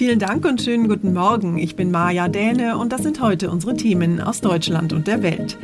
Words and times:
Vielen 0.00 0.18
Dank 0.18 0.46
und 0.46 0.62
schönen 0.62 0.88
guten 0.88 1.12
Morgen. 1.12 1.58
Ich 1.58 1.76
bin 1.76 1.90
Maja 1.90 2.28
Däne 2.28 2.78
und 2.78 2.90
das 2.90 3.02
sind 3.02 3.20
heute 3.20 3.50
unsere 3.50 3.76
Themen 3.76 4.18
aus 4.22 4.40
Deutschland 4.40 4.94
und 4.94 5.06
der 5.06 5.22
Welt. 5.22 5.58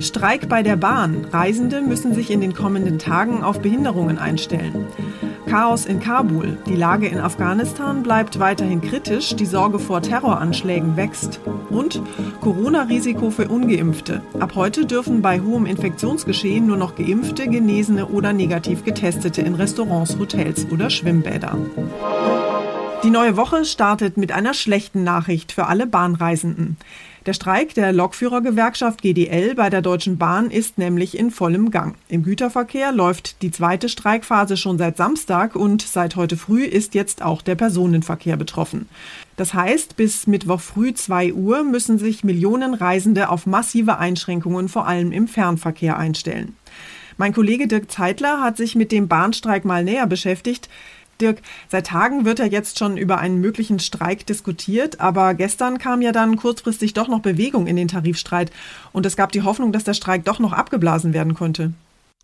Streik 0.00 0.48
bei 0.48 0.62
der 0.62 0.76
Bahn. 0.76 1.26
Reisende 1.30 1.82
müssen 1.82 2.14
sich 2.14 2.30
in 2.30 2.40
den 2.40 2.54
kommenden 2.54 2.98
Tagen 2.98 3.42
auf 3.42 3.60
Behinderungen 3.60 4.16
einstellen. 4.16 4.86
Chaos 5.44 5.84
in 5.84 6.00
Kabul. 6.00 6.56
Die 6.66 6.76
Lage 6.76 7.08
in 7.08 7.18
Afghanistan 7.18 8.02
bleibt 8.02 8.38
weiterhin 8.38 8.80
kritisch, 8.80 9.36
die 9.36 9.44
Sorge 9.44 9.78
vor 9.78 10.00
Terroranschlägen 10.00 10.96
wächst. 10.96 11.40
Und 11.68 12.00
Corona-Risiko 12.40 13.28
für 13.28 13.48
ungeimpfte. 13.48 14.22
Ab 14.40 14.52
heute 14.54 14.86
dürfen 14.86 15.20
bei 15.20 15.40
hohem 15.40 15.66
Infektionsgeschehen 15.66 16.66
nur 16.66 16.78
noch 16.78 16.96
geimpfte, 16.96 17.48
genesene 17.48 18.06
oder 18.06 18.32
negativ 18.32 18.82
getestete 18.82 19.42
in 19.42 19.56
Restaurants, 19.56 20.18
Hotels 20.18 20.66
oder 20.70 20.88
Schwimmbäder. 20.88 21.58
Die 23.04 23.10
neue 23.10 23.36
Woche 23.36 23.66
startet 23.66 24.16
mit 24.16 24.32
einer 24.32 24.54
schlechten 24.54 25.04
Nachricht 25.04 25.52
für 25.52 25.66
alle 25.66 25.86
Bahnreisenden. 25.86 26.78
Der 27.26 27.34
Streik 27.34 27.74
der 27.74 27.92
Lokführergewerkschaft 27.92 29.02
GDL 29.02 29.54
bei 29.54 29.68
der 29.68 29.82
Deutschen 29.82 30.16
Bahn 30.16 30.50
ist 30.50 30.78
nämlich 30.78 31.18
in 31.18 31.30
vollem 31.30 31.70
Gang. 31.70 31.96
Im 32.08 32.22
Güterverkehr 32.22 32.92
läuft 32.92 33.42
die 33.42 33.50
zweite 33.50 33.90
Streikphase 33.90 34.56
schon 34.56 34.78
seit 34.78 34.96
Samstag 34.96 35.54
und 35.54 35.82
seit 35.82 36.16
heute 36.16 36.38
früh 36.38 36.64
ist 36.64 36.94
jetzt 36.94 37.20
auch 37.20 37.42
der 37.42 37.56
Personenverkehr 37.56 38.38
betroffen. 38.38 38.88
Das 39.36 39.52
heißt, 39.52 39.96
bis 39.96 40.26
Mittwoch 40.26 40.60
früh 40.60 40.94
2 40.94 41.34
Uhr 41.34 41.62
müssen 41.62 41.98
sich 41.98 42.24
Millionen 42.24 42.72
Reisende 42.72 43.28
auf 43.28 43.44
massive 43.44 43.98
Einschränkungen 43.98 44.70
vor 44.70 44.86
allem 44.86 45.12
im 45.12 45.28
Fernverkehr 45.28 45.98
einstellen. 45.98 46.56
Mein 47.16 47.32
Kollege 47.32 47.68
Dirk 47.68 47.92
Zeitler 47.92 48.40
hat 48.40 48.56
sich 48.56 48.74
mit 48.74 48.90
dem 48.90 49.06
Bahnstreik 49.06 49.64
mal 49.64 49.84
näher 49.84 50.06
beschäftigt. 50.06 50.68
Dirk, 51.20 51.42
seit 51.68 51.86
Tagen 51.86 52.24
wird 52.24 52.38
ja 52.38 52.46
jetzt 52.46 52.78
schon 52.78 52.96
über 52.96 53.18
einen 53.18 53.40
möglichen 53.40 53.78
Streik 53.78 54.26
diskutiert, 54.26 55.00
aber 55.00 55.34
gestern 55.34 55.78
kam 55.78 56.02
ja 56.02 56.12
dann 56.12 56.36
kurzfristig 56.36 56.94
doch 56.94 57.08
noch 57.08 57.20
Bewegung 57.20 57.66
in 57.66 57.76
den 57.76 57.88
Tarifstreit 57.88 58.50
und 58.92 59.06
es 59.06 59.16
gab 59.16 59.32
die 59.32 59.42
Hoffnung, 59.42 59.72
dass 59.72 59.84
der 59.84 59.94
Streik 59.94 60.24
doch 60.24 60.38
noch 60.38 60.52
abgeblasen 60.52 61.12
werden 61.12 61.34
konnte. 61.34 61.72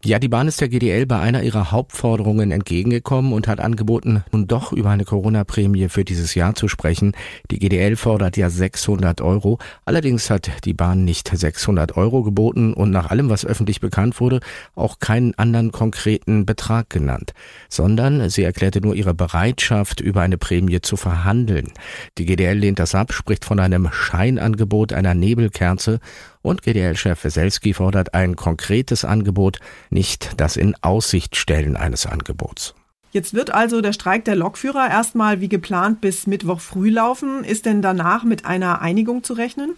Ja, 0.03 0.19
die 0.19 0.29
Bahn 0.29 0.49
ist 0.49 0.63
der 0.63 0.71
GDL 0.71 1.05
bei 1.05 1.19
einer 1.19 1.43
ihrer 1.43 1.73
Hauptforderungen 1.73 2.53
entgegengekommen 2.53 3.35
und 3.35 3.47
hat 3.47 3.61
angeboten, 3.61 4.25
nun 4.33 4.47
doch 4.47 4.73
über 4.73 4.89
eine 4.89 5.05
Corona-Prämie 5.05 5.91
für 5.91 6.07
dieses 6.07 6.35
Jahr 6.35 6.55
zu 6.55 6.69
sprechen. 6.69 7.13
Die 7.51 7.59
GDL 7.59 7.97
fordert 7.97 8.39
ja 8.39 8.49
600 8.49 9.21
Euro. 9.21 9.59
Allerdings 9.85 10.31
hat 10.31 10.65
die 10.65 10.73
Bahn 10.73 11.05
nicht 11.05 11.29
600 11.29 11.99
Euro 11.99 12.23
geboten 12.23 12.73
und 12.73 12.91
nach 12.91 13.11
allem, 13.11 13.29
was 13.29 13.45
öffentlich 13.45 13.81
bekannt 13.81 14.21
wurde, 14.21 14.41
auch 14.75 15.01
keinen 15.01 15.35
anderen 15.35 15.71
konkreten 15.71 16.47
Betrag 16.47 16.89
genannt, 16.89 17.35
sondern 17.69 18.31
sie 18.31 18.43
erklärte 18.43 18.81
nur 18.81 18.95
ihre 18.95 19.13
Bereitschaft, 19.13 20.01
über 20.01 20.23
eine 20.23 20.39
Prämie 20.39 20.81
zu 20.81 20.97
verhandeln. 20.97 21.75
Die 22.17 22.25
GDL 22.25 22.57
lehnt 22.57 22.79
das 22.79 22.95
ab, 22.95 23.13
spricht 23.13 23.45
von 23.45 23.61
einem 23.61 23.91
Scheinangebot 23.93 24.95
einer 24.95 25.13
Nebelkerze 25.13 26.01
und 26.43 26.63
GDL-Chef 26.63 27.25
Weselski 27.25 27.75
fordert 27.75 28.15
ein 28.15 28.37
konkretes 28.37 29.05
Angebot, 29.05 29.59
nicht 29.91 30.41
das 30.41 30.57
in 30.57 30.75
Aussicht 30.83 31.37
stellen 31.37 31.77
eines 31.77 32.07
Angebots. 32.07 32.75
Jetzt 33.13 33.35
wird 33.35 33.51
also 33.51 33.81
der 33.81 33.93
Streik 33.93 34.25
der 34.25 34.37
Lokführer 34.37 34.89
erstmal 34.89 35.41
wie 35.41 35.49
geplant 35.49 36.01
bis 36.01 36.27
Mittwoch 36.27 36.61
früh 36.61 36.91
laufen. 36.91 37.43
Ist 37.43 37.67
denn 37.67 37.83
danach 37.83 38.23
mit 38.23 38.45
einer 38.45 38.81
Einigung 38.81 39.25
zu 39.25 39.33
rechnen? 39.33 39.73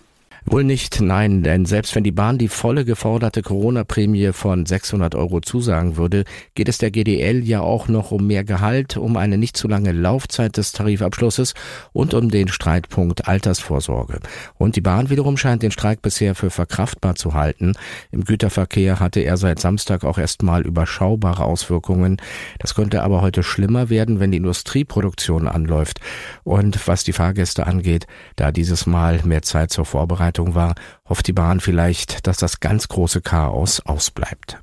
Wohl 0.44 0.64
nicht, 0.64 1.00
nein, 1.00 1.44
denn 1.44 1.66
selbst 1.66 1.94
wenn 1.94 2.02
die 2.02 2.10
Bahn 2.10 2.36
die 2.36 2.48
volle 2.48 2.84
geforderte 2.84 3.42
Corona-Prämie 3.42 4.32
von 4.32 4.66
600 4.66 5.14
Euro 5.14 5.40
zusagen 5.40 5.96
würde, 5.96 6.24
geht 6.56 6.68
es 6.68 6.78
der 6.78 6.90
GDL 6.90 7.44
ja 7.44 7.60
auch 7.60 7.86
noch 7.86 8.10
um 8.10 8.26
mehr 8.26 8.42
Gehalt, 8.42 8.96
um 8.96 9.16
eine 9.16 9.38
nicht 9.38 9.56
zu 9.56 9.68
lange 9.68 9.92
Laufzeit 9.92 10.56
des 10.56 10.72
Tarifabschlusses 10.72 11.54
und 11.92 12.12
um 12.12 12.28
den 12.28 12.48
Streitpunkt 12.48 13.28
Altersvorsorge. 13.28 14.18
Und 14.58 14.74
die 14.74 14.80
Bahn 14.80 15.10
wiederum 15.10 15.36
scheint 15.36 15.62
den 15.62 15.70
Streik 15.70 16.02
bisher 16.02 16.34
für 16.34 16.50
verkraftbar 16.50 17.14
zu 17.14 17.34
halten. 17.34 17.74
Im 18.10 18.24
Güterverkehr 18.24 18.98
hatte 18.98 19.20
er 19.20 19.36
seit 19.36 19.60
Samstag 19.60 20.02
auch 20.02 20.18
erstmal 20.18 20.62
überschaubare 20.62 21.44
Auswirkungen. 21.44 22.16
Das 22.58 22.74
könnte 22.74 23.04
aber 23.04 23.22
heute 23.22 23.44
schlimmer 23.44 23.90
werden, 23.90 24.18
wenn 24.18 24.32
die 24.32 24.38
Industrieproduktion 24.38 25.46
anläuft. 25.46 26.00
Und 26.42 26.88
was 26.88 27.04
die 27.04 27.12
Fahrgäste 27.12 27.66
angeht, 27.66 28.08
da 28.34 28.50
dieses 28.50 28.86
Mal 28.86 29.20
mehr 29.24 29.42
Zeit 29.42 29.70
zur 29.70 29.84
Vorbereitung 29.84 30.31
Vorbereitung 30.32 30.54
war, 30.54 30.74
hofft 31.08 31.26
die 31.26 31.32
Bahn 31.32 31.60
vielleicht, 31.60 32.26
dass 32.26 32.38
das 32.38 32.60
ganz 32.60 32.88
große 32.88 33.20
Chaos 33.20 33.80
ausbleibt. 33.80 34.58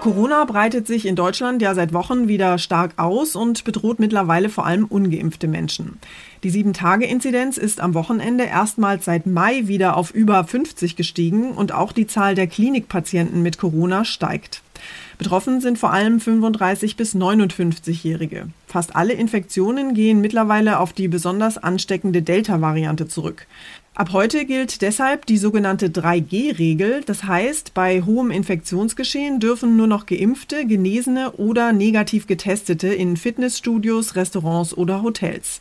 Corona 0.00 0.46
breitet 0.46 0.86
sich 0.86 1.04
in 1.04 1.14
Deutschland 1.14 1.60
ja 1.60 1.74
seit 1.74 1.92
Wochen 1.92 2.26
wieder 2.26 2.56
stark 2.56 2.94
aus 2.96 3.36
und 3.36 3.64
bedroht 3.64 4.00
mittlerweile 4.00 4.48
vor 4.48 4.64
allem 4.64 4.86
ungeimpfte 4.86 5.46
Menschen. 5.46 5.98
Die 6.42 6.50
7-Tage-Inzidenz 6.50 7.58
ist 7.58 7.82
am 7.82 7.92
Wochenende 7.92 8.44
erstmals 8.44 9.04
seit 9.04 9.26
Mai 9.26 9.66
wieder 9.66 9.98
auf 9.98 10.10
über 10.10 10.42
50 10.42 10.96
gestiegen 10.96 11.52
und 11.52 11.72
auch 11.72 11.92
die 11.92 12.06
Zahl 12.06 12.34
der 12.34 12.46
Klinikpatienten 12.46 13.42
mit 13.42 13.58
Corona 13.58 14.06
steigt. 14.06 14.62
Betroffen 15.18 15.60
sind 15.60 15.78
vor 15.78 15.92
allem 15.92 16.18
35 16.18 16.96
bis 16.96 17.14
59-Jährige. 17.14 18.48
Fast 18.66 18.96
alle 18.96 19.12
Infektionen 19.12 19.92
gehen 19.92 20.22
mittlerweile 20.22 20.80
auf 20.80 20.94
die 20.94 21.08
besonders 21.08 21.58
ansteckende 21.58 22.22
Delta-Variante 22.22 23.06
zurück. 23.06 23.46
Ab 23.94 24.12
heute 24.12 24.44
gilt 24.46 24.82
deshalb 24.82 25.26
die 25.26 25.36
sogenannte 25.36 25.88
3G-Regel. 25.88 27.02
Das 27.04 27.24
heißt, 27.24 27.74
bei 27.74 28.02
hohem 28.02 28.30
Infektionsgeschehen 28.30 29.40
dürfen 29.40 29.76
nur 29.76 29.88
noch 29.88 30.06
geimpfte, 30.06 30.64
genesene 30.64 31.32
oder 31.32 31.72
negativ 31.72 32.28
getestete 32.28 32.88
in 32.88 33.16
Fitnessstudios, 33.16 34.14
Restaurants 34.14 34.76
oder 34.76 35.02
Hotels. 35.02 35.60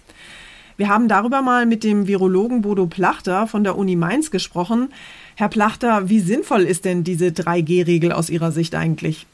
Wir 0.78 0.90
haben 0.90 1.08
darüber 1.08 1.42
mal 1.42 1.66
mit 1.66 1.84
dem 1.84 2.08
Virologen 2.08 2.62
Bodo 2.62 2.86
Plachter 2.86 3.48
von 3.48 3.64
der 3.64 3.78
Uni 3.78 3.96
Mainz 3.96 4.32
gesprochen. 4.32 4.94
Herr 5.36 5.50
Plachter, 5.50 6.08
wie 6.08 6.20
sinnvoll 6.20 6.62
ist 6.62 6.86
denn 6.86 7.04
diese 7.04 7.30
3G-Regel 7.30 8.12
aus 8.12 8.30
Ihrer 8.30 8.52
Sicht 8.52 8.76
eigentlich? 8.76 9.26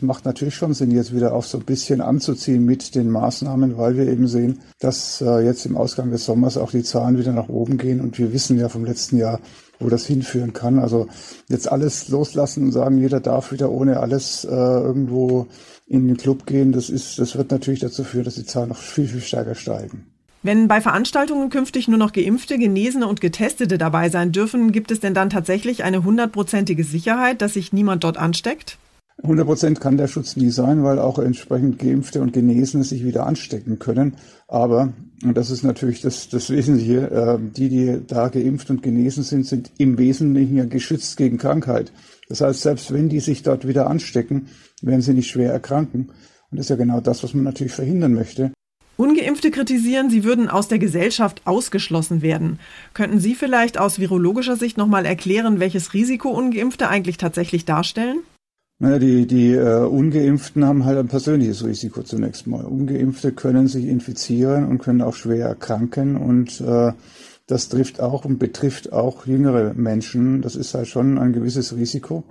Macht 0.00 0.26
natürlich 0.26 0.54
schon 0.54 0.74
Sinn, 0.74 0.92
jetzt 0.92 1.12
wieder 1.12 1.32
auf 1.32 1.44
so 1.48 1.58
ein 1.58 1.64
bisschen 1.64 2.00
anzuziehen 2.00 2.64
mit 2.64 2.94
den 2.94 3.10
Maßnahmen, 3.10 3.76
weil 3.78 3.96
wir 3.96 4.06
eben 4.06 4.28
sehen, 4.28 4.60
dass 4.78 5.20
äh, 5.20 5.40
jetzt 5.40 5.66
im 5.66 5.76
Ausgang 5.76 6.12
des 6.12 6.24
Sommers 6.24 6.56
auch 6.56 6.70
die 6.70 6.84
Zahlen 6.84 7.18
wieder 7.18 7.32
nach 7.32 7.48
oben 7.48 7.78
gehen 7.78 8.00
und 8.00 8.16
wir 8.16 8.32
wissen 8.32 8.60
ja 8.60 8.68
vom 8.68 8.84
letzten 8.84 9.16
Jahr, 9.16 9.40
wo 9.80 9.88
das 9.88 10.06
hinführen 10.06 10.52
kann. 10.52 10.78
Also 10.78 11.08
jetzt 11.48 11.72
alles 11.72 12.10
loslassen 12.10 12.66
und 12.66 12.70
sagen, 12.70 12.98
jeder 12.98 13.18
darf 13.18 13.50
wieder 13.50 13.72
ohne 13.72 13.98
alles 13.98 14.44
äh, 14.44 14.54
irgendwo 14.54 15.48
in 15.88 16.06
den 16.06 16.16
Club 16.16 16.46
gehen, 16.46 16.70
das 16.70 16.90
ist, 16.90 17.18
das 17.18 17.36
wird 17.36 17.50
natürlich 17.50 17.80
dazu 17.80 18.04
führen, 18.04 18.24
dass 18.24 18.36
die 18.36 18.46
Zahlen 18.46 18.68
noch 18.68 18.78
viel, 18.78 19.08
viel 19.08 19.20
stärker 19.20 19.56
steigen. 19.56 20.06
Wenn 20.44 20.68
bei 20.68 20.80
Veranstaltungen 20.80 21.50
künftig 21.50 21.88
nur 21.88 21.98
noch 21.98 22.12
Geimpfte, 22.12 22.56
Genesene 22.56 23.08
und 23.08 23.20
Getestete 23.20 23.78
dabei 23.78 24.10
sein 24.10 24.30
dürfen, 24.30 24.70
gibt 24.70 24.92
es 24.92 25.00
denn 25.00 25.14
dann 25.14 25.28
tatsächlich 25.28 25.82
eine 25.82 26.04
hundertprozentige 26.04 26.84
Sicherheit, 26.84 27.42
dass 27.42 27.54
sich 27.54 27.72
niemand 27.72 28.04
dort 28.04 28.16
ansteckt? 28.16 28.78
100 29.22 29.46
Prozent 29.46 29.80
kann 29.80 29.96
der 29.96 30.06
Schutz 30.06 30.36
nie 30.36 30.50
sein, 30.50 30.84
weil 30.84 31.00
auch 31.00 31.18
entsprechend 31.18 31.80
Geimpfte 31.80 32.20
und 32.20 32.32
Genesene 32.32 32.84
sich 32.84 33.04
wieder 33.04 33.26
anstecken 33.26 33.80
können. 33.80 34.16
Aber, 34.46 34.92
und 35.24 35.36
das 35.36 35.50
ist 35.50 35.64
natürlich 35.64 36.00
das, 36.00 36.28
das 36.28 36.50
Wesentliche, 36.50 37.10
äh, 37.10 37.38
die, 37.40 37.68
die 37.68 38.00
da 38.06 38.28
geimpft 38.28 38.70
und 38.70 38.82
genesen 38.82 39.24
sind, 39.24 39.44
sind 39.44 39.72
im 39.78 39.98
Wesentlichen 39.98 40.56
ja 40.56 40.66
geschützt 40.66 41.16
gegen 41.16 41.36
Krankheit. 41.36 41.92
Das 42.28 42.40
heißt, 42.42 42.62
selbst 42.62 42.92
wenn 42.92 43.08
die 43.08 43.18
sich 43.18 43.42
dort 43.42 43.66
wieder 43.66 43.88
anstecken, 43.88 44.48
werden 44.82 45.02
sie 45.02 45.14
nicht 45.14 45.28
schwer 45.28 45.52
erkranken. 45.52 46.10
Und 46.50 46.58
das 46.58 46.66
ist 46.66 46.70
ja 46.70 46.76
genau 46.76 47.00
das, 47.00 47.24
was 47.24 47.34
man 47.34 47.44
natürlich 47.44 47.72
verhindern 47.72 48.14
möchte. 48.14 48.52
Ungeimpfte 48.96 49.50
kritisieren, 49.50 50.10
sie 50.10 50.24
würden 50.24 50.48
aus 50.48 50.68
der 50.68 50.78
Gesellschaft 50.78 51.42
ausgeschlossen 51.44 52.22
werden. 52.22 52.58
Könnten 52.94 53.20
Sie 53.20 53.36
vielleicht 53.36 53.78
aus 53.78 54.00
virologischer 54.00 54.56
Sicht 54.56 54.76
nochmal 54.76 55.06
erklären, 55.06 55.60
welches 55.60 55.94
Risiko 55.94 56.30
Ungeimpfte 56.30 56.88
eigentlich 56.88 57.16
tatsächlich 57.16 57.64
darstellen? 57.64 58.18
Naja, 58.80 59.00
die, 59.00 59.26
die 59.26 59.54
äh, 59.54 59.84
Ungeimpften 59.84 60.64
haben 60.64 60.84
halt 60.84 60.98
ein 60.98 61.08
persönliches 61.08 61.64
Risiko 61.64 62.04
zunächst 62.04 62.46
mal. 62.46 62.64
Ungeimpfte 62.64 63.32
können 63.32 63.66
sich 63.66 63.86
infizieren 63.86 64.66
und 64.66 64.78
können 64.78 65.02
auch 65.02 65.14
schwer 65.14 65.46
erkranken 65.46 66.16
und 66.16 66.60
äh, 66.60 66.92
das 67.48 67.68
trifft 67.68 68.00
auch 68.00 68.24
und 68.24 68.38
betrifft 68.38 68.92
auch 68.92 69.26
jüngere 69.26 69.74
Menschen. 69.74 70.42
Das 70.42 70.54
ist 70.54 70.74
halt 70.74 70.86
schon 70.86 71.18
ein 71.18 71.32
gewisses 71.32 71.74
Risiko. 71.74 72.24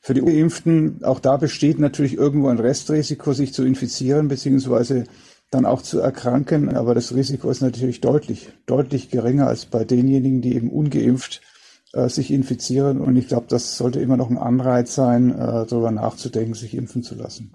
Für 0.00 0.14
die 0.14 0.22
Ungeimpften, 0.22 1.04
auch 1.04 1.20
da 1.20 1.36
besteht 1.36 1.78
natürlich 1.78 2.14
irgendwo 2.14 2.48
ein 2.48 2.58
Restrisiko, 2.58 3.32
sich 3.32 3.52
zu 3.52 3.64
infizieren, 3.64 4.26
beziehungsweise 4.26 5.04
dann 5.50 5.66
auch 5.66 5.82
zu 5.82 6.00
erkranken. 6.00 6.74
Aber 6.74 6.94
das 6.96 7.14
Risiko 7.14 7.48
ist 7.48 7.60
natürlich 7.60 8.00
deutlich, 8.00 8.48
deutlich 8.66 9.10
geringer 9.10 9.46
als 9.46 9.66
bei 9.66 9.84
denjenigen, 9.84 10.40
die 10.40 10.56
eben 10.56 10.70
ungeimpft 10.70 11.42
äh, 11.92 12.08
sich 12.08 12.30
infizieren. 12.30 13.00
Und 13.00 13.16
ich 13.16 13.28
glaube, 13.28 13.46
das 13.48 13.76
sollte 13.76 14.00
immer 14.00 14.16
noch 14.16 14.30
ein 14.30 14.38
Anreiz 14.38 14.94
sein, 14.94 15.30
äh, 15.30 15.66
darüber 15.66 15.90
nachzudenken, 15.90 16.54
sich 16.54 16.74
impfen 16.74 17.02
zu 17.02 17.14
lassen. 17.14 17.52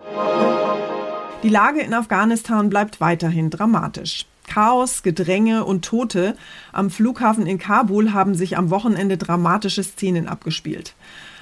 Die 1.44 1.50
Lage 1.50 1.82
in 1.82 1.94
Afghanistan 1.94 2.70
bleibt 2.70 3.02
weiterhin 3.02 3.50
dramatisch. 3.50 4.26
Chaos, 4.48 5.02
Gedränge 5.02 5.66
und 5.66 5.86
Tote 5.86 6.36
am 6.72 6.90
Flughafen 6.90 7.48
in 7.48 7.58
Kabul 7.58 8.14
haben 8.14 8.36
sich 8.36 8.58
am 8.58 8.70
Wochenende 8.70 9.18
dramatische 9.18 9.84
Szenen 9.84 10.28
abgespielt. 10.28 10.94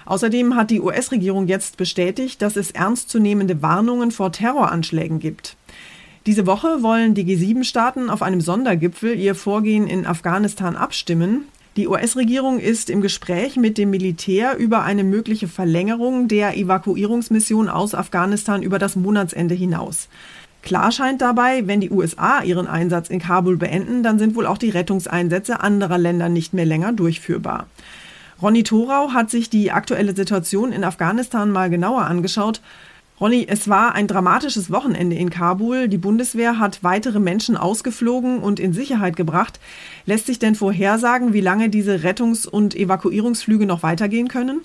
Außerdem 0.05 0.55
hat 0.55 0.71
die 0.71 0.81
US-Regierung 0.81 1.47
jetzt 1.47 1.77
bestätigt, 1.77 2.41
dass 2.41 2.55
es 2.55 2.71
ernstzunehmende 2.71 3.61
Warnungen 3.61 4.11
vor 4.11 4.31
Terroranschlägen 4.31 5.19
gibt. 5.19 5.55
Diese 6.25 6.45
Woche 6.45 6.81
wollen 6.81 7.13
die 7.13 7.25
G7-Staaten 7.25 8.09
auf 8.09 8.21
einem 8.21 8.41
Sondergipfel 8.41 9.19
ihr 9.19 9.35
Vorgehen 9.35 9.87
in 9.87 10.05
Afghanistan 10.05 10.75
abstimmen. 10.75 11.45
Die 11.75 11.87
US-Regierung 11.87 12.59
ist 12.59 12.89
im 12.89 12.99
Gespräch 12.99 13.55
mit 13.55 13.77
dem 13.77 13.91
Militär 13.91 14.57
über 14.57 14.83
eine 14.83 15.03
mögliche 15.03 15.47
Verlängerung 15.47 16.27
der 16.27 16.57
Evakuierungsmission 16.57 17.69
aus 17.69 17.93
Afghanistan 17.93 18.63
über 18.63 18.79
das 18.79 18.95
Monatsende 18.95 19.55
hinaus. 19.55 20.09
Klar 20.61 20.91
scheint 20.91 21.21
dabei, 21.21 21.67
wenn 21.67 21.79
die 21.79 21.91
USA 21.91 22.41
ihren 22.41 22.67
Einsatz 22.67 23.09
in 23.09 23.19
Kabul 23.19 23.55
beenden, 23.55 24.03
dann 24.03 24.19
sind 24.19 24.35
wohl 24.35 24.45
auch 24.45 24.57
die 24.57 24.71
Rettungseinsätze 24.71 25.61
anderer 25.61 25.97
Länder 25.97 26.27
nicht 26.27 26.53
mehr 26.53 26.65
länger 26.65 26.91
durchführbar. 26.91 27.67
Ronny 28.41 28.63
Thorau 28.63 29.11
hat 29.11 29.29
sich 29.29 29.49
die 29.49 29.71
aktuelle 29.71 30.15
Situation 30.15 30.71
in 30.71 30.83
Afghanistan 30.83 31.51
mal 31.51 31.69
genauer 31.69 32.05
angeschaut. 32.05 32.61
Ronny, 33.19 33.45
es 33.49 33.67
war 33.67 33.95
ein 33.95 34.07
dramatisches 34.07 34.71
Wochenende 34.71 35.15
in 35.17 35.29
Kabul. 35.29 35.89
Die 35.89 35.97
Bundeswehr 35.97 36.57
hat 36.57 36.83
weitere 36.83 37.19
Menschen 37.19 37.57
ausgeflogen 37.57 38.39
und 38.39 38.61
in 38.61 38.71
Sicherheit 38.71 39.17
gebracht. 39.17 39.59
Lässt 40.05 40.27
sich 40.27 40.39
denn 40.39 40.55
vorhersagen, 40.55 41.33
wie 41.33 41.41
lange 41.41 41.69
diese 41.69 42.03
Rettungs- 42.03 42.47
und 42.47 42.75
Evakuierungsflüge 42.75 43.65
noch 43.65 43.83
weitergehen 43.83 44.29
können? 44.29 44.61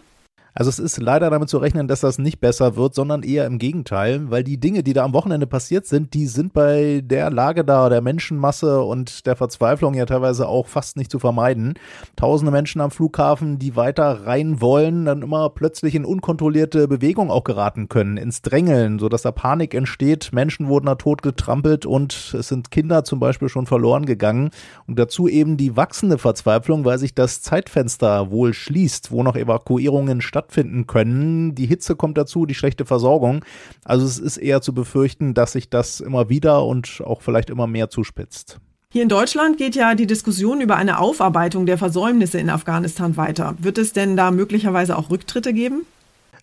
Also 0.56 0.70
es 0.70 0.78
ist 0.78 1.00
leider 1.02 1.30
damit 1.30 1.48
zu 1.48 1.58
rechnen, 1.58 1.88
dass 1.88 1.98
das 1.98 2.18
nicht 2.18 2.38
besser 2.38 2.76
wird, 2.76 2.94
sondern 2.94 3.24
eher 3.24 3.44
im 3.44 3.58
Gegenteil, 3.58 4.30
weil 4.30 4.44
die 4.44 4.60
Dinge, 4.60 4.84
die 4.84 4.92
da 4.92 5.04
am 5.04 5.12
Wochenende 5.12 5.48
passiert 5.48 5.84
sind, 5.84 6.14
die 6.14 6.28
sind 6.28 6.52
bei 6.52 7.02
der 7.04 7.28
Lage 7.30 7.64
da, 7.64 7.88
der 7.88 8.00
Menschenmasse 8.00 8.80
und 8.82 9.26
der 9.26 9.34
Verzweiflung 9.34 9.94
ja 9.94 10.06
teilweise 10.06 10.46
auch 10.46 10.68
fast 10.68 10.96
nicht 10.96 11.10
zu 11.10 11.18
vermeiden. 11.18 11.74
Tausende 12.14 12.52
Menschen 12.52 12.80
am 12.80 12.92
Flughafen, 12.92 13.58
die 13.58 13.74
weiter 13.74 14.26
rein 14.26 14.60
wollen, 14.60 15.06
dann 15.06 15.22
immer 15.22 15.50
plötzlich 15.50 15.96
in 15.96 16.04
unkontrollierte 16.04 16.86
Bewegung 16.86 17.32
auch 17.32 17.42
geraten 17.42 17.88
können, 17.88 18.16
ins 18.16 18.40
Drängeln, 18.40 19.00
sodass 19.00 19.22
da 19.22 19.32
Panik 19.32 19.74
entsteht. 19.74 20.30
Menschen 20.32 20.68
wurden 20.68 20.86
da 20.86 20.94
tot 20.94 21.22
getrampelt 21.22 21.84
und 21.84 22.32
es 22.38 22.46
sind 22.46 22.70
Kinder 22.70 23.02
zum 23.02 23.18
Beispiel 23.18 23.48
schon 23.48 23.66
verloren 23.66 24.06
gegangen. 24.06 24.50
Und 24.86 25.00
dazu 25.00 25.26
eben 25.26 25.56
die 25.56 25.76
wachsende 25.76 26.16
Verzweiflung, 26.16 26.84
weil 26.84 27.00
sich 27.00 27.12
das 27.12 27.42
Zeitfenster 27.42 28.30
wohl 28.30 28.54
schließt, 28.54 29.10
wo 29.10 29.24
noch 29.24 29.34
Evakuierungen 29.34 30.20
stattfinden 30.20 30.44
stattfinden 30.44 30.87
können. 30.87 31.55
Die 31.55 31.67
Hitze 31.67 31.96
kommt 31.96 32.19
dazu, 32.19 32.46
die 32.46 32.55
schlechte 32.55 32.85
Versorgung. 32.85 33.44
Also 33.85 34.06
es 34.06 34.19
ist 34.19 34.37
eher 34.37 34.61
zu 34.61 34.75
befürchten, 34.75 35.35
dass 35.35 35.52
sich 35.52 35.70
das 35.70 36.00
immer 36.00 36.29
wieder 36.29 36.64
und 36.64 37.02
auch 37.05 37.23
vielleicht 37.23 37.50
immer 37.50 37.67
mehr 37.67 37.88
zuspitzt. 37.91 38.58
Hier 38.91 39.02
in 39.02 39.08
Deutschland 39.08 39.58
geht 39.58 39.75
ja 39.75 39.94
die 39.94 40.06
Diskussion 40.06 40.61
über 40.61 40.76
eine 40.76 41.00
Aufarbeitung 41.00 41.67
der 41.67 41.79
Versäumnisse 41.79 42.38
in 42.38 42.49
Afghanistan 42.49 43.17
weiter. 43.17 43.56
Wird 43.58 43.79
es 43.79 43.93
denn 43.93 44.17
da 44.17 44.31
möglicherweise 44.31 44.96
auch 44.96 45.11
Rücktritte 45.11 45.52
geben? 45.52 45.85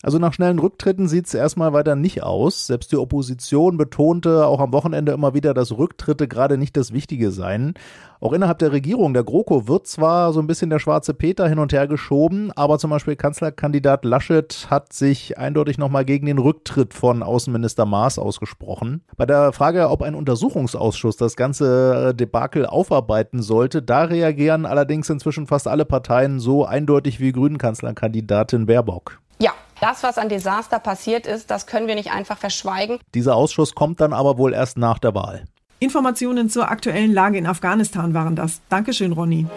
Also 0.03 0.17
nach 0.17 0.33
schnellen 0.33 0.57
Rücktritten 0.57 1.07
sieht 1.07 1.27
es 1.27 1.33
erstmal 1.35 1.73
weiter 1.73 1.95
nicht 1.95 2.23
aus. 2.23 2.65
Selbst 2.65 2.91
die 2.91 2.97
Opposition 2.97 3.77
betonte 3.77 4.47
auch 4.47 4.59
am 4.59 4.73
Wochenende 4.73 5.11
immer 5.11 5.35
wieder, 5.35 5.53
dass 5.53 5.77
Rücktritte 5.77 6.27
gerade 6.27 6.57
nicht 6.57 6.75
das 6.75 6.91
Wichtige 6.91 7.31
seien. 7.31 7.75
Auch 8.19 8.33
innerhalb 8.33 8.59
der 8.59 8.71
Regierung, 8.71 9.13
der 9.13 9.23
GroKo, 9.23 9.67
wird 9.67 9.87
zwar 9.87 10.33
so 10.33 10.39
ein 10.39 10.47
bisschen 10.47 10.69
der 10.69 10.79
schwarze 10.79 11.13
Peter 11.13 11.47
hin 11.47 11.59
und 11.59 11.73
her 11.73 11.87
geschoben, 11.87 12.51
aber 12.55 12.79
zum 12.79 12.89
Beispiel 12.89 13.15
Kanzlerkandidat 13.15 14.05
Laschet 14.05 14.67
hat 14.69 14.93
sich 14.93 15.37
eindeutig 15.37 15.77
nochmal 15.77 16.05
gegen 16.05 16.25
den 16.27 16.37
Rücktritt 16.37 16.93
von 16.93 17.23
Außenminister 17.23 17.85
Maas 17.85 18.19
ausgesprochen. 18.19 19.03
Bei 19.17 19.25
der 19.25 19.53
Frage, 19.53 19.89
ob 19.89 20.01
ein 20.01 20.15
Untersuchungsausschuss 20.15 21.17
das 21.17 21.35
ganze 21.35 22.13
Debakel 22.15 22.65
aufarbeiten 22.65 23.41
sollte, 23.41 23.81
da 23.81 24.03
reagieren 24.03 24.65
allerdings 24.65 25.09
inzwischen 25.09 25.47
fast 25.47 25.67
alle 25.67 25.85
Parteien 25.85 26.39
so 26.39 26.65
eindeutig 26.65 27.19
wie 27.19 27.31
Grünen-Kanzlerkandidatin 27.31 28.67
Baerbock. 28.67 29.19
Ja, 29.41 29.55
das, 29.79 30.03
was 30.03 30.19
an 30.19 30.29
Desaster 30.29 30.77
passiert 30.77 31.25
ist, 31.25 31.49
das 31.49 31.65
können 31.65 31.87
wir 31.87 31.95
nicht 31.95 32.11
einfach 32.11 32.37
verschweigen. 32.37 32.99
Dieser 33.15 33.35
Ausschuss 33.35 33.73
kommt 33.73 33.99
dann 33.99 34.13
aber 34.13 34.37
wohl 34.37 34.53
erst 34.53 34.77
nach 34.77 34.99
der 34.99 35.15
Wahl. 35.15 35.45
Informationen 35.79 36.47
zur 36.47 36.69
aktuellen 36.69 37.11
Lage 37.11 37.39
in 37.39 37.47
Afghanistan 37.47 38.13
waren 38.13 38.35
das. 38.35 38.61
Dankeschön, 38.69 39.13
Ronny. 39.13 39.47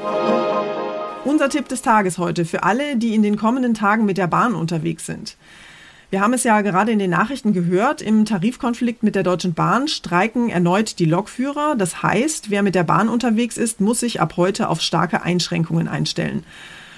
Unser 1.27 1.51
Tipp 1.51 1.69
des 1.69 1.83
Tages 1.83 2.17
heute 2.17 2.47
für 2.47 2.63
alle, 2.63 2.97
die 2.97 3.15
in 3.15 3.23
den 3.23 3.37
kommenden 3.37 3.75
Tagen 3.75 4.07
mit 4.07 4.17
der 4.17 4.27
Bahn 4.27 4.55
unterwegs 4.55 5.05
sind. 5.05 5.37
Wir 6.09 6.23
haben 6.23 6.33
es 6.33 6.45
ja 6.45 6.63
gerade 6.63 6.91
in 6.91 6.99
den 6.99 7.11
Nachrichten 7.11 7.53
gehört, 7.53 8.01
im 8.01 8.25
Tarifkonflikt 8.25 9.03
mit 9.03 9.15
der 9.15 9.23
Deutschen 9.23 9.53
Bahn 9.53 9.87
streiken 9.87 10.49
erneut 10.49 10.99
die 10.99 11.05
Lokführer. 11.05 11.75
Das 11.77 12.03
heißt, 12.03 12.49
wer 12.49 12.63
mit 12.63 12.75
der 12.75 12.85
Bahn 12.85 13.11
unterwegs 13.11 13.59
ist, 13.59 13.83
muss 13.83 14.01
sich 14.01 14.23
ab 14.23 14.39
heute 14.39 14.71
auf 14.71 14.81
starke 14.81 15.23
Einschränkungen 15.23 15.89
einstellen. 15.89 16.47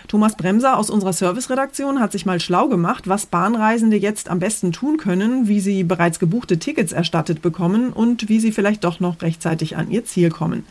Thomas 0.09 0.37
Bremser 0.37 0.79
aus 0.79 0.89
unserer 0.89 1.13
Serviceredaktion 1.13 2.01
hat 2.01 2.13
sich 2.13 2.27
mal 2.27 2.39
schlau 2.39 2.69
gemacht, 2.69 3.09
was 3.09 3.27
Bahnreisende 3.27 3.97
jetzt 3.97 4.29
am 4.29 4.39
besten 4.39 4.73
tun 4.73 4.99
können, 4.99 5.49
wie 5.49 5.61
sie 5.61 5.83
bereits 5.83 6.21
gebuchte 6.21 6.59
Tickets 6.59 6.93
erstattet 6.93 7.43
bekommen 7.43 7.93
und 7.93 8.29
wie 8.29 8.39
sie 8.39 8.53
vielleicht 8.53 8.85
doch 8.85 9.01
noch 9.01 9.21
rechtzeitig 9.23 9.77
an 9.77 9.91
ihr 9.91 10.05
Ziel 10.05 10.31
kommen. 10.31 10.65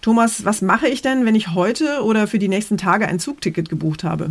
Thomas, 0.00 0.44
was 0.44 0.62
mache 0.62 0.88
ich 0.88 1.02
denn, 1.02 1.24
wenn 1.24 1.34
ich 1.34 1.54
heute 1.54 2.02
oder 2.02 2.26
für 2.26 2.38
die 2.38 2.48
nächsten 2.48 2.78
Tage 2.78 3.06
ein 3.06 3.20
Zugticket 3.20 3.68
gebucht 3.68 4.04
habe? 4.04 4.30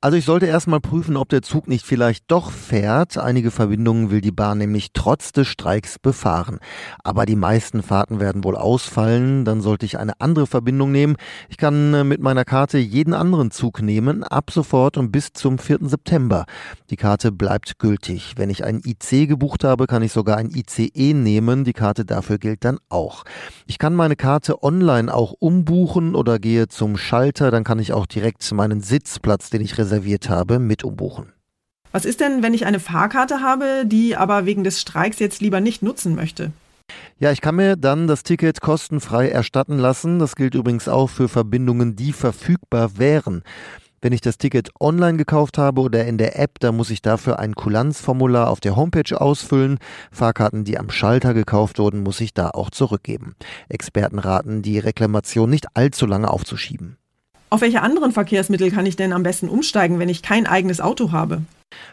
Also 0.00 0.16
ich 0.16 0.26
sollte 0.26 0.46
erstmal 0.46 0.78
prüfen, 0.78 1.16
ob 1.16 1.28
der 1.28 1.42
Zug 1.42 1.66
nicht 1.66 1.84
vielleicht 1.84 2.30
doch 2.30 2.52
fährt. 2.52 3.18
Einige 3.18 3.50
Verbindungen 3.50 4.12
will 4.12 4.20
die 4.20 4.30
Bahn 4.30 4.58
nämlich 4.58 4.90
trotz 4.92 5.32
des 5.32 5.48
Streiks 5.48 5.98
befahren. 5.98 6.60
Aber 7.02 7.26
die 7.26 7.34
meisten 7.34 7.82
Fahrten 7.82 8.20
werden 8.20 8.44
wohl 8.44 8.54
ausfallen. 8.54 9.44
Dann 9.44 9.60
sollte 9.60 9.86
ich 9.86 9.98
eine 9.98 10.20
andere 10.20 10.46
Verbindung 10.46 10.92
nehmen. 10.92 11.16
Ich 11.48 11.56
kann 11.56 11.94
äh, 11.94 12.04
mit 12.04 12.20
meiner 12.20 12.44
Karte 12.44 12.78
jeden 12.78 13.12
anderen 13.12 13.50
Zug 13.50 13.82
nehmen, 13.82 14.22
ab 14.22 14.52
sofort 14.52 14.98
und 14.98 15.10
bis 15.10 15.32
zum 15.32 15.58
4. 15.58 15.78
September. 15.88 16.44
Die 16.90 16.96
Karte 16.96 17.32
bleibt 17.32 17.80
gültig. 17.80 18.34
Wenn 18.36 18.50
ich 18.50 18.62
ein 18.62 18.80
IC 18.84 19.28
gebucht 19.28 19.64
habe, 19.64 19.88
kann 19.88 20.04
ich 20.04 20.12
sogar 20.12 20.36
ein 20.36 20.52
ICE 20.54 21.12
nehmen. 21.12 21.64
Die 21.64 21.72
Karte 21.72 22.04
dafür 22.04 22.38
gilt 22.38 22.64
dann 22.64 22.78
auch. 22.88 23.24
Ich 23.66 23.78
kann 23.78 23.96
meine 23.96 24.14
Karte 24.14 24.62
online 24.62 25.12
auch 25.12 25.34
umbuchen 25.40 26.14
oder 26.14 26.38
gehe 26.38 26.68
zum 26.68 26.96
Schalter. 26.96 27.50
Dann 27.50 27.64
kann 27.64 27.80
ich 27.80 27.92
auch 27.92 28.06
direkt 28.06 28.48
meinen 28.52 28.80
Sitzplatz, 28.80 29.50
den 29.50 29.60
ich 29.60 29.76
reserviere, 29.76 29.87
reserviert 29.88 30.28
habe, 30.28 30.58
mit 30.58 30.84
umbuchen. 30.84 31.32
Was 31.90 32.04
ist 32.04 32.20
denn, 32.20 32.42
wenn 32.42 32.52
ich 32.52 32.66
eine 32.66 32.80
Fahrkarte 32.80 33.40
habe, 33.40 33.84
die 33.86 34.14
aber 34.14 34.44
wegen 34.44 34.62
des 34.62 34.80
Streiks 34.80 35.18
jetzt 35.18 35.40
lieber 35.40 35.60
nicht 35.60 35.82
nutzen 35.82 36.14
möchte? 36.14 36.52
Ja, 37.18 37.32
ich 37.32 37.40
kann 37.40 37.56
mir 37.56 37.76
dann 37.76 38.06
das 38.06 38.22
Ticket 38.22 38.60
kostenfrei 38.60 39.28
erstatten 39.28 39.78
lassen. 39.78 40.18
Das 40.18 40.36
gilt 40.36 40.54
übrigens 40.54 40.88
auch 40.88 41.08
für 41.08 41.28
Verbindungen, 41.28 41.96
die 41.96 42.12
verfügbar 42.12 42.98
wären. 42.98 43.42
Wenn 44.00 44.12
ich 44.12 44.20
das 44.20 44.38
Ticket 44.38 44.70
online 44.78 45.18
gekauft 45.18 45.58
habe 45.58 45.80
oder 45.80 46.04
in 46.04 46.18
der 46.18 46.38
App, 46.38 46.60
dann 46.60 46.76
muss 46.76 46.90
ich 46.90 47.02
dafür 47.02 47.38
ein 47.38 47.54
Kulanzformular 47.54 48.48
auf 48.48 48.60
der 48.60 48.76
Homepage 48.76 49.20
ausfüllen. 49.20 49.78
Fahrkarten, 50.12 50.64
die 50.64 50.78
am 50.78 50.90
Schalter 50.90 51.34
gekauft 51.34 51.78
wurden, 51.78 52.02
muss 52.02 52.20
ich 52.20 52.32
da 52.32 52.50
auch 52.50 52.70
zurückgeben. 52.70 53.34
Experten 53.68 54.20
raten, 54.20 54.62
die 54.62 54.78
Reklamation 54.78 55.50
nicht 55.50 55.66
allzu 55.74 56.06
lange 56.06 56.30
aufzuschieben. 56.30 56.96
Auf 57.50 57.62
welche 57.62 57.82
anderen 57.82 58.12
Verkehrsmittel 58.12 58.70
kann 58.70 58.84
ich 58.84 58.96
denn 58.96 59.12
am 59.12 59.22
besten 59.22 59.48
umsteigen, 59.48 59.98
wenn 59.98 60.10
ich 60.10 60.22
kein 60.22 60.46
eigenes 60.46 60.80
Auto 60.80 61.12
habe? 61.12 61.42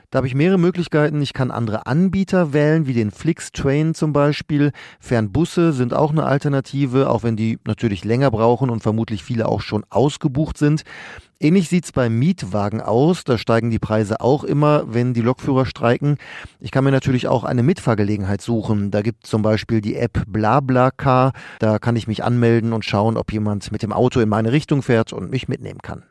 Da 0.09 0.17
habe 0.17 0.27
ich 0.27 0.35
mehrere 0.35 0.57
Möglichkeiten. 0.57 1.21
Ich 1.21 1.33
kann 1.33 1.51
andere 1.51 1.87
Anbieter 1.87 2.53
wählen, 2.53 2.87
wie 2.87 2.93
den 2.93 3.11
Flixtrain 3.11 3.93
zum 3.93 4.13
Beispiel. 4.13 4.71
Fernbusse 4.99 5.73
sind 5.73 5.93
auch 5.93 6.11
eine 6.11 6.23
Alternative, 6.23 7.09
auch 7.09 7.23
wenn 7.23 7.35
die 7.35 7.59
natürlich 7.65 8.05
länger 8.05 8.31
brauchen 8.31 8.69
und 8.69 8.81
vermutlich 8.81 9.23
viele 9.23 9.47
auch 9.47 9.61
schon 9.61 9.83
ausgebucht 9.89 10.57
sind. 10.57 10.83
Ähnlich 11.37 11.67
sieht's 11.67 11.91
bei 11.91 12.09
Mietwagen 12.09 12.79
aus. 12.79 13.25
Da 13.25 13.37
steigen 13.37 13.69
die 13.69 13.79
Preise 13.79 14.21
auch 14.21 14.45
immer, 14.45 14.85
wenn 14.93 15.13
die 15.13 15.21
Lokführer 15.21 15.65
streiken. 15.65 16.17
Ich 16.61 16.71
kann 16.71 16.85
mir 16.85 16.91
natürlich 16.91 17.27
auch 17.27 17.43
eine 17.43 17.61
Mitfahrgelegenheit 17.61 18.41
suchen. 18.41 18.91
Da 18.91 19.01
gibt 19.01 19.27
zum 19.27 19.41
Beispiel 19.41 19.81
die 19.81 19.97
App 19.97 20.23
BlaBlaCar. 20.27 21.33
Da 21.59 21.79
kann 21.79 21.97
ich 21.97 22.07
mich 22.07 22.23
anmelden 22.23 22.71
und 22.71 22.85
schauen, 22.85 23.17
ob 23.17 23.33
jemand 23.33 23.71
mit 23.71 23.83
dem 23.83 23.91
Auto 23.91 24.21
in 24.21 24.29
meine 24.29 24.53
Richtung 24.53 24.81
fährt 24.81 25.11
und 25.11 25.29
mich 25.29 25.49
mitnehmen 25.49 25.79
kann. 25.81 26.03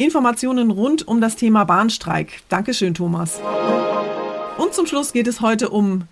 Informationen 0.00 0.70
rund 0.70 1.08
um 1.08 1.20
das 1.20 1.34
Thema 1.34 1.64
Bahnstreik. 1.64 2.42
Dankeschön, 2.48 2.94
Thomas. 2.94 3.40
Und 4.56 4.72
zum 4.72 4.86
Schluss 4.86 5.12
geht 5.12 5.26
es 5.26 5.40
heute 5.40 5.70
um 5.70 6.04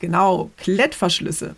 genau 0.00 0.50
Klettverschlüsse. 0.56 1.54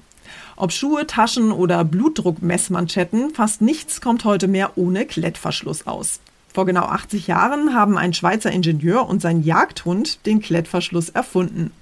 Ob 0.56 0.70
Schuhe, 0.70 1.06
Taschen 1.06 1.50
oder 1.50 1.82
Blutdruckmessmanschetten, 1.84 3.32
fast 3.34 3.62
nichts 3.62 4.02
kommt 4.02 4.26
heute 4.26 4.48
mehr 4.48 4.72
ohne 4.76 5.06
Klettverschluss 5.06 5.86
aus. 5.86 6.20
Vor 6.52 6.66
genau 6.66 6.82
80 6.82 7.26
Jahren 7.26 7.74
haben 7.74 7.96
ein 7.96 8.12
Schweizer 8.12 8.52
Ingenieur 8.52 9.08
und 9.08 9.22
sein 9.22 9.42
Jagdhund 9.42 10.26
den 10.26 10.42
Klettverschluss 10.42 11.08
erfunden. 11.08 11.72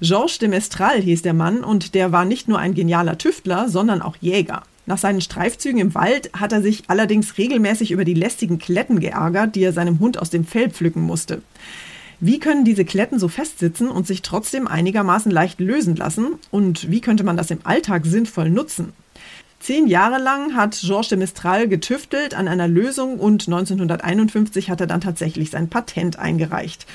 Georges 0.00 0.38
de 0.38 0.48
Mestral 0.48 1.00
hieß 1.00 1.22
der 1.22 1.34
Mann 1.34 1.64
und 1.64 1.96
der 1.96 2.12
war 2.12 2.24
nicht 2.24 2.46
nur 2.46 2.60
ein 2.60 2.74
genialer 2.74 3.18
Tüftler, 3.18 3.68
sondern 3.68 4.00
auch 4.00 4.16
Jäger. 4.20 4.62
Nach 4.86 4.98
seinen 4.98 5.20
Streifzügen 5.20 5.80
im 5.80 5.94
Wald 5.94 6.30
hat 6.34 6.52
er 6.52 6.60
sich 6.60 6.84
allerdings 6.88 7.38
regelmäßig 7.38 7.90
über 7.90 8.04
die 8.04 8.14
lästigen 8.14 8.58
Kletten 8.58 9.00
geärgert, 9.00 9.54
die 9.54 9.62
er 9.62 9.72
seinem 9.72 9.98
Hund 9.98 10.18
aus 10.18 10.30
dem 10.30 10.44
Fell 10.44 10.70
pflücken 10.70 11.02
musste. 11.02 11.42
Wie 12.20 12.38
können 12.38 12.64
diese 12.64 12.84
Kletten 12.84 13.18
so 13.18 13.28
festsitzen 13.28 13.88
und 13.88 14.06
sich 14.06 14.22
trotzdem 14.22 14.68
einigermaßen 14.68 15.32
leicht 15.32 15.60
lösen 15.60 15.96
lassen? 15.96 16.34
Und 16.50 16.90
wie 16.90 17.00
könnte 17.00 17.24
man 17.24 17.36
das 17.36 17.50
im 17.50 17.60
Alltag 17.64 18.06
sinnvoll 18.06 18.50
nutzen? 18.50 18.92
Zehn 19.58 19.86
Jahre 19.86 20.22
lang 20.22 20.54
hat 20.54 20.78
Georges 20.78 21.08
de 21.08 21.18
Mistral 21.18 21.68
getüftelt 21.68 22.34
an 22.34 22.48
einer 22.48 22.68
Lösung 22.68 23.18
und 23.18 23.48
1951 23.48 24.68
hat 24.68 24.82
er 24.82 24.86
dann 24.86 25.00
tatsächlich 25.00 25.50
sein 25.50 25.70
Patent 25.70 26.18
eingereicht. 26.18 26.86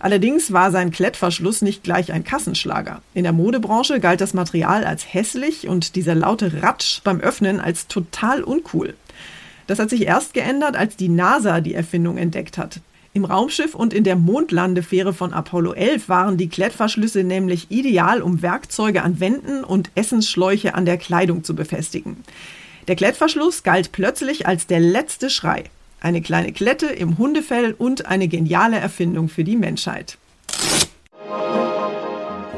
Allerdings 0.00 0.52
war 0.52 0.70
sein 0.70 0.90
Klettverschluss 0.90 1.62
nicht 1.62 1.82
gleich 1.82 2.12
ein 2.12 2.24
Kassenschlager. 2.24 3.02
In 3.14 3.24
der 3.24 3.32
Modebranche 3.32 3.98
galt 3.98 4.20
das 4.20 4.34
Material 4.34 4.84
als 4.84 5.12
hässlich 5.12 5.66
und 5.66 5.96
dieser 5.96 6.14
laute 6.14 6.62
Ratsch 6.62 7.00
beim 7.02 7.20
Öffnen 7.20 7.60
als 7.60 7.88
total 7.88 8.42
uncool. 8.42 8.94
Das 9.66 9.78
hat 9.78 9.90
sich 9.90 10.02
erst 10.02 10.34
geändert, 10.34 10.76
als 10.76 10.96
die 10.96 11.08
NASA 11.08 11.60
die 11.60 11.74
Erfindung 11.74 12.16
entdeckt 12.16 12.58
hat. 12.58 12.80
Im 13.12 13.24
Raumschiff 13.24 13.74
und 13.74 13.92
in 13.92 14.04
der 14.04 14.16
Mondlandefähre 14.16 15.12
von 15.12 15.32
Apollo 15.32 15.72
11 15.72 16.08
waren 16.08 16.36
die 16.36 16.48
Klettverschlüsse 16.48 17.24
nämlich 17.24 17.70
ideal, 17.70 18.22
um 18.22 18.42
Werkzeuge 18.42 19.02
an 19.02 19.18
Wänden 19.18 19.64
und 19.64 19.90
Essensschläuche 19.94 20.74
an 20.74 20.84
der 20.84 20.98
Kleidung 20.98 21.42
zu 21.42 21.56
befestigen. 21.56 22.18
Der 22.86 22.96
Klettverschluss 22.96 23.64
galt 23.64 23.92
plötzlich 23.92 24.46
als 24.46 24.66
der 24.66 24.80
letzte 24.80 25.30
Schrei. 25.30 25.64
Eine 26.00 26.22
kleine 26.22 26.52
Klette 26.52 26.86
im 26.86 27.18
Hundefell 27.18 27.74
und 27.76 28.06
eine 28.06 28.28
geniale 28.28 28.78
Erfindung 28.78 29.28
für 29.28 29.44
die 29.44 29.56
Menschheit. 29.56 30.18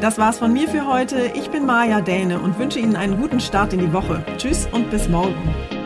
Das 0.00 0.18
war's 0.18 0.38
von 0.38 0.52
mir 0.52 0.68
für 0.68 0.87
heute. 0.87 1.30
Ich 1.35 1.50
bin 1.50 1.66
Maja 1.66 2.00
Däne 2.00 2.40
und 2.40 2.59
wünsche 2.59 2.78
Ihnen 2.78 2.97
einen 2.97 3.20
guten 3.20 3.40
Start 3.40 3.73
in 3.73 3.80
die 3.80 3.92
Woche. 3.92 4.25
Tschüss 4.38 4.66
und 4.73 4.90
bis 4.90 5.09
morgen. 5.09 5.79